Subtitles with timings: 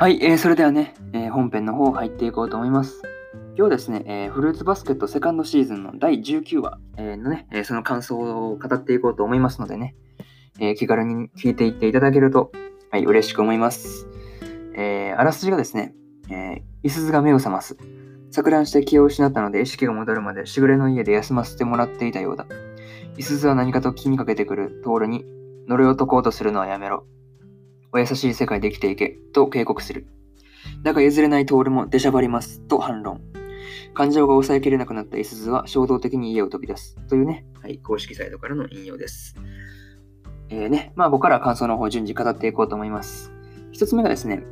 [0.00, 3.02] はい、えー、それではね、えー、本編の方入っていこうと思います。
[3.56, 9.96] 今日ですね、えー、フルーツバスケットセカンドシーズンの第19話、え、のね、えその感想を語っていこうと思いますのでね、
[10.60, 12.52] え気軽に聞いていっていただけると、
[12.92, 14.06] はい、嬉しく思います。
[14.76, 15.96] えあらすじがですね、
[16.30, 17.76] えいすずが目を覚ます。
[18.30, 22.46] 錯乱して気を失ったので意識が戻るまでしぐれの家で休ませてもらっていたようだ。
[23.16, 25.24] いすずは何かと気にかけてくるトールに、
[25.66, 27.04] 呪いを解こうとするのはやめろ。
[27.92, 30.06] お優しい世界で生きていけ、と警告する。
[30.82, 33.20] だが譲れないトールも出しゃばります、と反論。
[33.94, 36.96] 感情が抑えきれなくなったイスズは衝動的に家を飛び出す。
[37.08, 39.34] というね、はい、公式サイトからの引用です。
[40.50, 43.32] えー、ね、まあ僕から感想の方順次語っていこうと思います。
[43.72, 44.44] 一つ目がですね、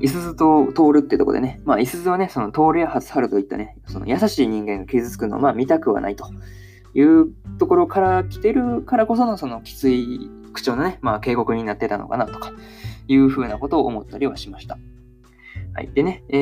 [0.00, 6.26] いすずとトールってとこでね、まあ、いすずはね、そのトールや初春といったね、その優しい人間が傷つくのをまあ見たくはないと
[6.94, 12.52] いうところから来てるからこそのそのきつい口調のね、まあ、警告になってたのかなとか
[13.06, 14.78] いうふうなことを思ったりはしました。
[15.74, 15.90] はい。
[15.92, 16.36] でね、え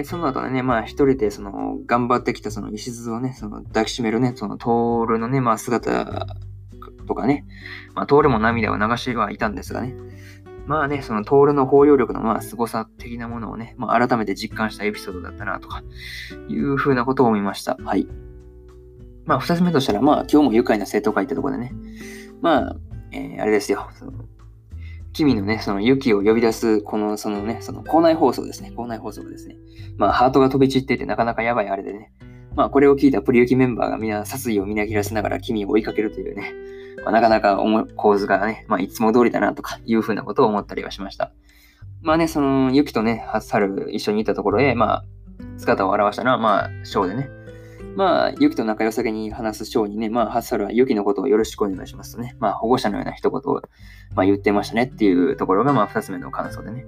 [0.00, 6.26] ー、その後ね、まあ一人でその頑張ってきたその石津をね、その抱きしめるね、そのトールのね、まあ姿
[7.06, 7.44] とかね、
[7.94, 9.94] まあトールも涙を流してはいたんですがね、
[10.66, 15.82] まあね、そのトールの包容力のまあ凄さ的なものをね、まあ改めて実感したエピソードだったなとか、
[16.48, 17.76] いうふうなことを思いました。
[17.84, 18.08] はい。
[19.26, 21.72] まあ二つ目としたら、まあ今日も愉快な生徒会ってとこでね、
[22.40, 22.76] まあ、
[23.12, 24.12] えー、あれですよ、その
[25.12, 28.70] 君のね、その雪を呼び出す、この、そのね、その校内放送ですね。
[28.72, 29.56] 校内放送ですね。
[29.98, 32.12] まあ、ハートが飛び散っててなかなかやばいあれでね。
[32.54, 36.52] まあ、これを聞いたプリユキメンバーがみんな殺意をみなぎらせながら君を追いかけるというね、
[37.04, 37.58] まあ、なかなか
[37.96, 41.32] 構図がね、まあ、いつも通りだなとかいうふうなことを思ったりはしました。
[42.00, 45.04] まあね、その、雪とね、春一緒にいたところへ、まあ、
[45.58, 47.30] 姿を現したのは、まあ、ショーでね、
[47.96, 53.62] まあ、ユキと仲良さげに話す翔にね、まあ、ハッサルはユキのことをよろしくお願いしますとね、まあ、保護者のような一言を、
[54.14, 56.86] まあ、言ってましたねっていうところが、まあ、二つ目の感想でね。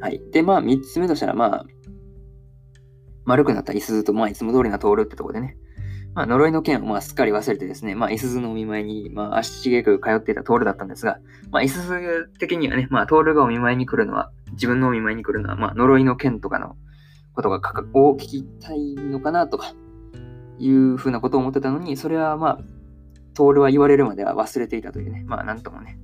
[0.00, 0.20] はい。
[0.32, 1.66] で、まあ、三つ目としたら、まあ、
[3.24, 5.56] 丸くなったイスズと、まあ、いつも通りな通るってところでね、
[6.14, 11.18] まあ、呪いの剣を、まあ、すっかり忘れてですね、まあ、イスズのお見舞いに、まあ、足しげく通っていたトールだったんですが、
[11.50, 16.76] まあ、イスズ的にはね、まあ、トールがお見舞いに来るのは、自分のお見舞いに来るのは、まあ、呪いの剣とかの
[17.34, 17.60] ことが
[17.94, 19.74] を聞きたいのかなとか、
[20.58, 22.58] いうふうなことを思ってたのに、それはまあ、
[23.34, 25.98] トールは言われるまでは忘れていたというね、まあなんともね、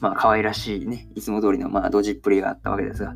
[0.00, 3.14] まあ可愛らしいね、いつも通りのまあドジっぷりがあったわけですが、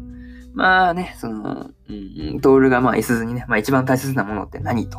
[0.55, 4.99] まあね、その、うん、トールがまあいすずにね、まあ一番大切なものって何と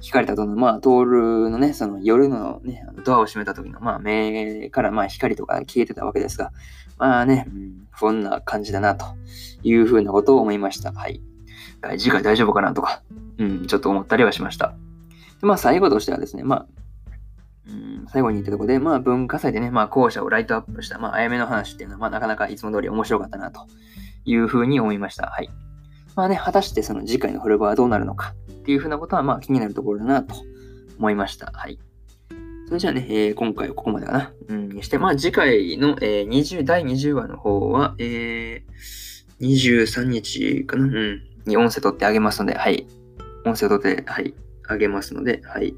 [0.00, 6.52] 聞かれたとの、まあトールのね、その夜のね、ドアを閉めた時のまあ目からまあ光とか消えてたわけですが、
[6.98, 9.06] まあね、うん、不穏な感じだなと
[9.62, 10.92] いうふうなことを思いました。
[10.92, 11.22] はい。
[11.98, 13.02] 次回大丈夫かなとか、
[13.38, 14.74] うん、ちょっと思ったりはしました。
[15.40, 16.66] でまあ、最後としてはですね、まあ、
[17.68, 23.66] うん、最後に言ったところで、まあ、文化祭でね、まあ、校舎をライトアップした、まあ、あやめの話っていうのは、まあ、なかなかいつも通り面白かったな、と
[24.24, 25.26] いうふうに思いました。
[25.26, 25.50] はい。
[26.16, 30.34] まあね、果たしてその次回のフルバはどうなるのかっていうふうなことは、まあ、気になるところだな、と
[30.98, 31.52] 思いました。
[31.54, 31.78] はい。
[32.66, 34.32] それじゃあね、えー、今回はここまでかな。
[34.48, 40.84] うん、にして、まあ、次回の、えー、20第20話の方は、えー、23日かな？
[40.84, 42.86] うん、に音声取ってあげますので、はい。
[43.44, 44.34] 音声を取って、はい。
[44.70, 45.74] あげますので、はい。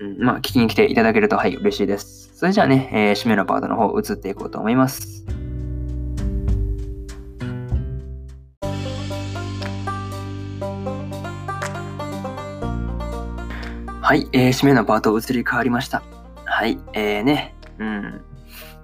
[0.00, 2.36] うん、まあ、聞きに来ていただけると、はい、嬉しいです。
[2.36, 5.24] それじゃあね、えー、締めのパートの方、移っていこうと思います。
[14.02, 16.02] はい、えー、締めのパート移り変わりました。
[16.44, 18.20] はい、えー、ね、うん。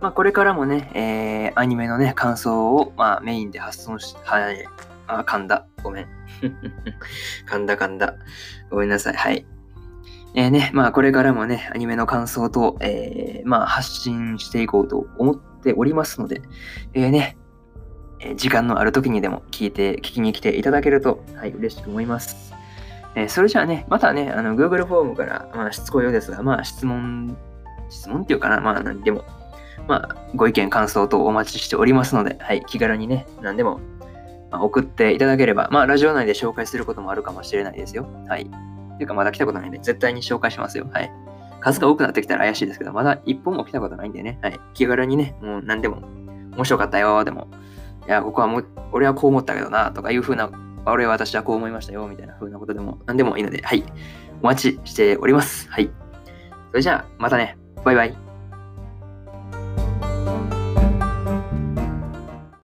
[0.00, 4.64] まあ、これからもね、えー、アニメのね、感想を、まあ、メインで発信し、はい、
[5.08, 5.66] あ、噛んだ。
[5.82, 6.06] ごめん。
[7.50, 8.14] 噛んだ噛んだ。
[8.70, 9.14] ごめんなさい。
[9.14, 9.46] はい。
[10.34, 16.43] えー、ね、まあ、これからもね、アニメの感想と、えー、まあ、発信していこうと思っておりますので、
[16.93, 17.37] えー、ね、
[18.20, 22.52] え時間のある時にでも聞いて、聞きに来ていただけると、はい、嬉しく思います。
[23.14, 27.37] えー、それじゃあね、またね、あの、Google フォームから、まあ、しつこいようですが、まあ、質問、
[27.88, 29.25] 質問っていうかな、まあ、何でも、
[29.87, 34.07] まあ、ご意見、感想等お待ちしておりますので、はい、気軽にね、何でも、まあ、
[34.52, 38.06] 送っていただければ、まあ、ラジオ内で紹介することもあるかもしれないですよ。
[38.28, 38.44] はい。
[38.98, 40.88] ていうか、まだ来たことないんで、絶対に紹介しますよ。
[40.92, 41.10] はい。
[41.60, 44.60] 数が多くなってきたら怪しいですけど、まだ一本も来たことないんでね、はい。
[44.74, 46.02] 気軽にね、もう何でも、
[46.54, 47.48] 面白かったよ、でも、
[48.06, 50.50] いや、ここはもう、俺はこう思ったけどな、とかいう風な
[50.92, 53.84] 俺は私はこう思いましたよ、みたいな風なことでも何でもいいので、はい。
[54.42, 55.68] お待ちしております。
[55.70, 55.90] はい。
[56.70, 57.58] それじゃあ、またね。
[57.84, 58.27] バイバイ。